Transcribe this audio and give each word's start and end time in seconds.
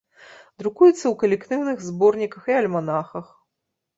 Друкуецца 0.61 1.01
ў 1.01 1.11
калектыўных 1.23 1.77
зборніках 1.89 2.49
і 2.53 2.57
альманахах. 2.61 3.29